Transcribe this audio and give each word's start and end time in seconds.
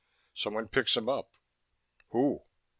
Someone 0.33 0.67
picks 0.67 0.97
him 0.97 1.07
up. 1.07 1.29
Who? 2.09 2.41